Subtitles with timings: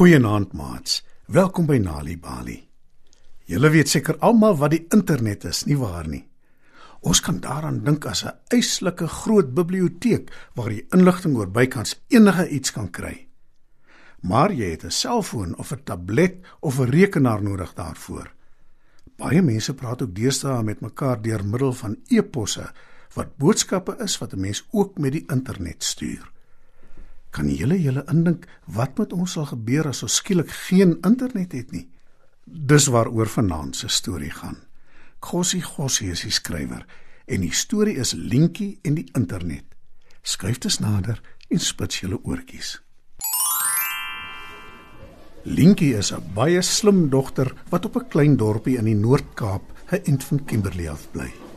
[0.00, 1.02] Goeienaand maats.
[1.28, 2.54] Welkom by Nali Bali.
[3.44, 6.22] Julle weet seker almal wat die internet is, nie waar nie?
[7.04, 12.48] Ons kan daaraan dink as 'n eislike groot biblioteek waar jy inligting oor bykans enige
[12.48, 13.28] iets kan kry.
[14.22, 18.32] Maar jy het 'n selfoon of 'n tablet of 'n rekenaar nodig daarvoor.
[19.18, 22.72] Baie mense praat ook deesdae met mekaar deur middel van e-posse
[23.14, 26.32] wat boodskappe is wat 'n mens ook met die internet stuur.
[27.30, 31.72] Kan julle julle indink wat met ons sal gebeur as ons skielik geen internet het
[31.72, 31.86] nie?
[32.44, 34.58] Dis waaroor vanaand se storie gaan.
[35.20, 36.86] Gossie Gossie is die skrywer
[37.30, 39.66] en die storie is Lientjie en die internet.
[40.22, 42.80] Skryf dit nader en spits julle oortjies.
[45.44, 50.02] Lientjie is 'n baie slim dogter wat op 'n klein dorpie in die Noord-Kaap, 'n
[50.04, 51.49] ent van Kimberley af bly.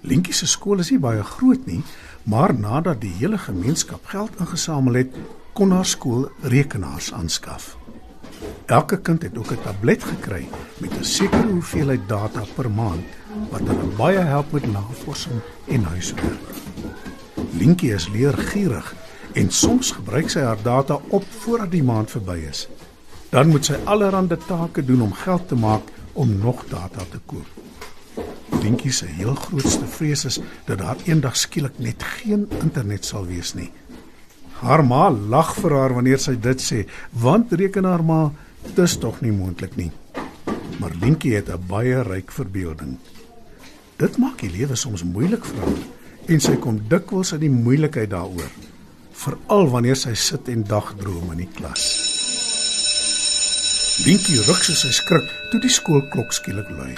[0.00, 1.82] Lientjie se skool is nie baie groot nie,
[2.24, 5.16] maar nadat die hele gemeenskap geld ingesamel het,
[5.56, 7.76] kon haar skool rekenaars aanskaf.
[8.66, 10.48] Elke kind het ook 'n tablet gekry
[10.80, 13.04] met 'n sekere hoeveelheid data per maand
[13.50, 16.46] wat hulle baie help met navorsing en huiswerk.
[17.52, 18.94] Lientjie is leergierig
[19.32, 22.68] en soms gebruik sy haar data op voordat die maand verby is.
[23.30, 27.65] Dan moet sy allerlei take doen om geld te maak om nog data te koop.
[28.66, 33.52] Lientjie se heel grootste vrees is dat daar eendag skielik net geen internet sal wees
[33.54, 33.68] nie.
[34.58, 36.80] Haar ma lag vir haar wanneer sy dit sê,
[37.14, 38.32] want rekenaar maar
[38.74, 39.92] dis tog nie moontlik nie.
[40.80, 42.96] Maar Lientjie het 'n baie ryk verbeelding.
[43.98, 45.82] Dit maak die lewe soms moeilik vir haar
[46.26, 48.50] en sy kom dikwels in die moeilikheid daaroor,
[49.12, 51.84] veral wanneer sy sit en dagdroom in die klas.
[54.04, 56.96] Lientjie ruk sy skrik toe die skoolklok skielik lui.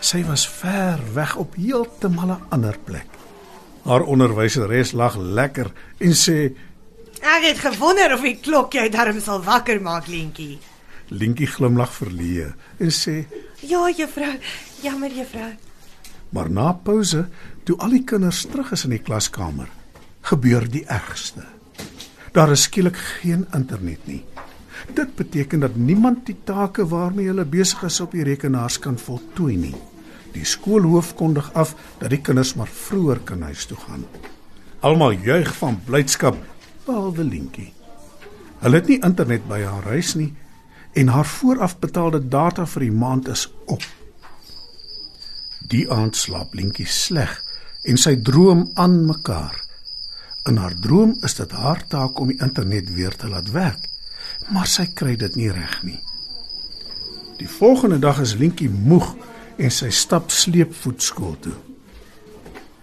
[0.00, 3.06] Sy was ver weg op heeltemal 'n ander plek.
[3.82, 6.54] Haar onderwyseres lag lekker en sê:
[7.20, 10.58] "Ek het gewonder of die klok jou darm sal wakker maak, Lientjie."
[11.08, 13.26] Lientjie glimlag verleë en sê:
[13.60, 14.38] "Ja, juffrou.
[14.82, 15.52] Jammer, juffrou."
[16.30, 17.28] Maar na pouse,
[17.64, 19.68] toe al die kinders terug is in die klaskamer,
[20.20, 21.46] gebeur die ergste.
[22.32, 24.24] Daar is skielik geen internet nie.
[24.94, 29.56] Dit beteken dat niemand die take waarmee hulle besig is op die rekenaars kan voltooi
[29.56, 29.74] nie.
[30.32, 34.04] Die skoolhoof kondig af dat die kinders maar vroeër kan huis toe gaan.
[34.80, 36.36] Almal juig van blydskap
[36.86, 37.72] behalwe Lientjie.
[38.62, 40.32] Hulle het nie internet by haar huis nie
[40.98, 43.84] en haar voorafbetaalde data vir die maand is op.
[45.68, 47.36] Die aand slaap Lientjie sleg
[47.84, 49.54] en sy droom aan mekaar.
[50.48, 53.87] In haar droom is dit haar taak om die internet weer te laat werk
[54.52, 55.98] maar sy kry dit nie reg nie.
[57.38, 59.12] Die volgende dag is Lientjie moeg
[59.58, 61.54] en sy stap sleepvoet skool toe.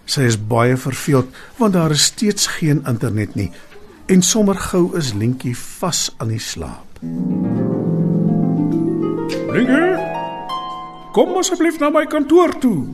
[0.06, 3.50] Sy is baie verveeld want daar is steeds geen internet nie
[4.12, 7.00] en sommer gou is Lientjie vas aan die slaap.
[9.56, 9.90] Lientjie,
[11.16, 12.86] kom asseblief na my kantoor toe.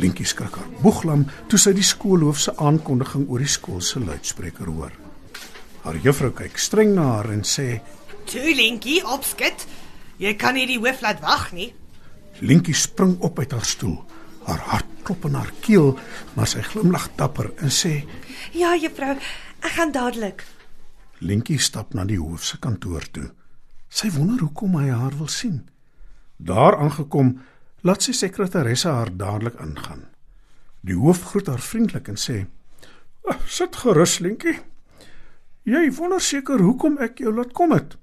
[0.00, 4.70] Lientjie skrik haar boeglam toe sy die skoolhoof se aankondiging oor die skool se luidspreker
[4.72, 4.94] hoor.
[5.82, 7.80] Haar juffrou kyk streng na haar en sê:
[8.30, 9.66] "Toe Lientjie, opskit.
[10.18, 11.74] Jy kan nie die hoof laat wag nie."
[12.40, 14.04] Lientjie spring op uit haar stoel.
[14.46, 15.98] Haar hart klop in haar keel,
[16.34, 18.04] maar sy glimlag dapper en sê:
[18.52, 19.16] "Ja, juffrou,
[19.60, 20.44] ek gaan dadelik."
[21.18, 23.30] Lientjie stap na die hoof se kantoor toe.
[23.88, 25.68] Sy wonder hoekom hy haar wil sien.
[26.36, 27.40] Daar aangekom,
[27.82, 30.08] laat sy sekretaresse haar dadelik ingaan.
[30.80, 32.46] Die hoof groet haar vriendelik en sê:
[33.46, 34.71] "Sit gerus, Lientjie."
[35.62, 37.94] Jy wonder seker hoekom ek jou laat kom het.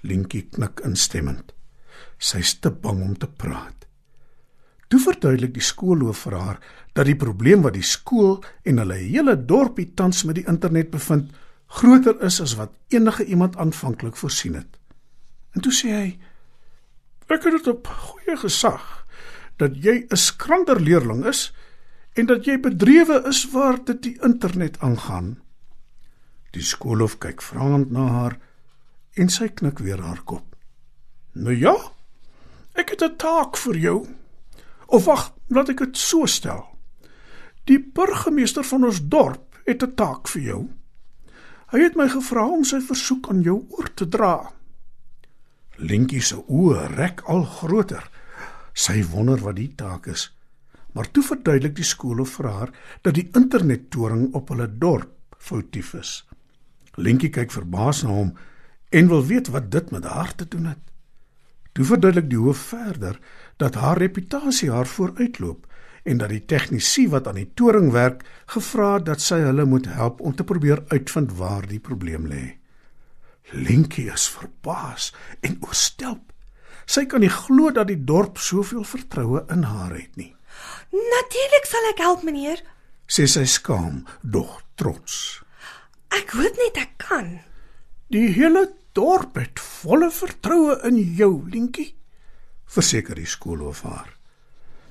[0.00, 1.52] Linkie knik instemmend.
[2.18, 3.84] Sy is te bang om te praat.
[4.88, 6.60] Toe verduidelik die skoolhoof vir haar
[6.96, 11.34] dat die probleem wat die skool en hulle hele dorpie tans met die internet bevind
[11.78, 14.78] groter is as wat enige iemand aanvanklik voorsien het.
[15.52, 16.08] En toe sê hy:
[17.28, 19.04] "Ek het dit op goeie gesag
[19.58, 21.52] dat jy 'n skranter leerling is
[22.16, 25.36] en dat jy bedrywe is waar dit die internet aangaan."
[26.56, 28.38] Die skoolhof kyk vraend na haar
[29.18, 30.56] en sy knik weer haar kop.
[31.32, 31.76] "Nou ja,
[32.74, 34.06] ek het 'n taak vir jou.
[34.86, 36.78] Of wag, laat ek dit so stel.
[37.64, 40.68] Die burgemeester van ons dorp het 'n taak vir jou.
[41.68, 44.52] Hy het my gevra om sy versoek aan jou oor te dra."
[45.76, 48.10] Linkie se oë rek al groter.
[48.72, 50.34] Sy wonder wat die taak is.
[50.92, 52.70] Maar toe verduidelik die skoolhof vir haar
[53.02, 56.24] dat die internettoring op hulle dorp foutief is.
[56.98, 58.34] Lentjie kyk verbaas na hom
[58.90, 60.82] en wil weet wat dit met haar te doen het.
[61.72, 63.18] Toe verduidelik die hoof verder
[63.56, 65.66] dat haar reputasie haar vooruitloop
[66.08, 69.86] en dat die tegnisi wat aan die toring werk gevra het dat sy hulle moet
[69.92, 72.58] help om te probeer uitvind waar die probleem lê.
[73.52, 76.32] Linkie is verbaas en oorstelp.
[76.88, 80.32] Sy kan nie glo dat die dorp soveel vertroue in haar het nie.
[80.92, 82.62] Natuurlik sal ek help, meneer.
[83.08, 85.44] Sê sy skaam, dog trots.
[86.14, 87.38] Ek hoop net ek kan.
[88.12, 91.92] Die hele dorp het volle vertroue in jou, Linkie,
[92.68, 94.14] verseker die skoolhoof haar.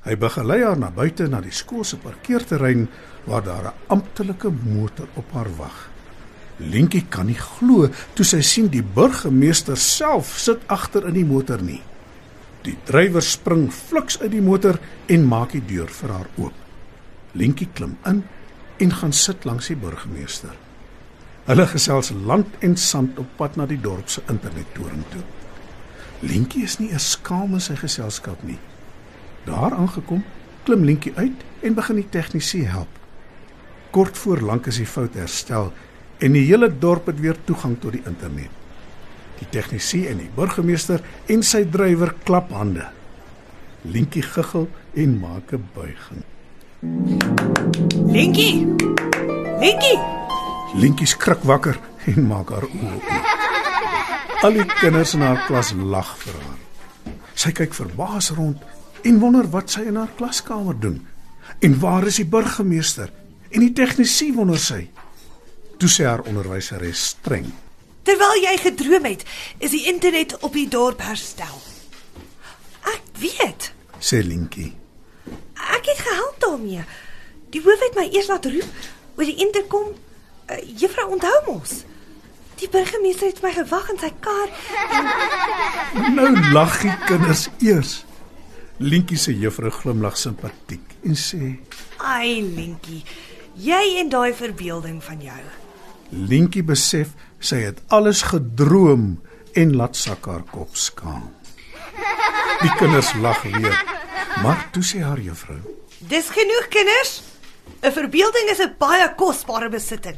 [0.07, 2.87] Hy begelei haar na buite na die skool se parkeerterrein
[3.25, 5.89] waar daar 'n amptelike motor op haar wag.
[6.57, 11.61] Linkie kan nie glo toe sy sien die burgemeester self sit agter in die motor
[11.61, 11.81] nie.
[12.63, 16.53] Die drywer spring fliks uit die motor en maak die deur vir haar oop.
[17.33, 18.23] Linkie klim in
[18.79, 20.66] en gaan sit langs die burgemeester.
[21.47, 25.21] Hulle gesels land en sand op pad na die dorp se internettoring toe.
[26.27, 28.57] Linkie is nie eers skaam in sy geselskap nie.
[29.45, 30.25] Daar aangekom,
[30.67, 32.91] klim Linkie uit en begin die tegnisi help.
[33.95, 35.71] Kort voor lank is die fout herstel
[36.19, 38.51] en die hele dorp het weer toegang tot die internet.
[39.39, 40.99] Die tegnisi en die burgemeester
[41.31, 42.89] en sy drywer klap hande.
[43.87, 44.67] Linkie giggel
[44.99, 46.23] en maak 'n buiging.
[48.11, 48.67] Linkie.
[49.63, 50.16] Linkie.
[50.75, 51.79] Linkie skrik wakker
[52.11, 53.11] en maak haar oë oop.
[54.43, 56.57] Al die kinders in haar klas lag vir haar.
[57.37, 58.61] Sy kyk verbaas rond
[59.07, 60.99] en wonder wat sy in haar klaskamer doen.
[61.63, 63.11] En waar is die burgemeester?
[63.49, 64.83] En die tegnisi wonder sy.
[65.77, 67.47] Toe sê haar onderwyseres streng:
[68.03, 69.23] Terwyl jy gedroom het,
[69.63, 71.61] is die internet op die dorp herstel.
[72.87, 73.71] Ek weet.
[73.99, 74.73] sê Linkie.
[75.55, 76.83] Ek het gehelp daarmee.
[77.51, 79.95] Die hoof het my eers laat roep oor die interkom.
[80.47, 81.83] Uh, Juffrou onthou mos.
[82.57, 84.49] Die burgemeester het my gewag in sy kar.
[86.15, 87.99] Nou lag die kinders eers.
[88.81, 91.57] Linkie se juffrou glimlag simpatiek en sê:
[91.97, 93.03] Ai, Linkie.
[93.57, 95.39] Jy en daai verbeelding van jou.
[96.13, 99.17] Linkie besef sy het alles gedroom
[99.57, 101.27] en laat sak haar kop skaam.
[102.61, 103.75] Die kinders lag weer,
[104.41, 105.59] maar toe sê haar juffrou:
[106.09, 107.21] Dis genoeg kinders.
[107.83, 110.17] 'n Verbeelding is 'n baie kosbare besitting.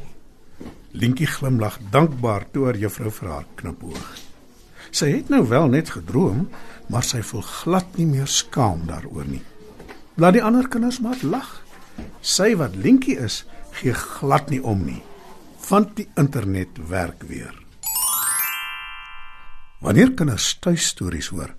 [0.90, 4.06] Linkie glimlag dankbaar toe haar juffrou vir haar knipoog.
[4.90, 6.48] Sy het nou wel net gedroom,
[6.90, 9.42] maar sy voel glad nie meer skaam daaroor nie.
[10.18, 11.60] Laat die ander kinders maar lag.
[12.20, 13.44] Sy wat Linkie is,
[13.78, 14.98] gee glad nie om nie.
[15.68, 17.54] Want die internet werk weer.
[19.80, 21.54] Wanneer kinders tuistories hoor,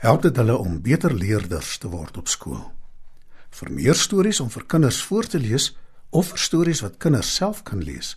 [0.00, 2.64] help dit hulle om beter leerders te word op skool.
[3.50, 5.74] Vir meer stories om vir kinders voor te lees
[6.10, 8.16] of vir stories wat kinders self kan lees,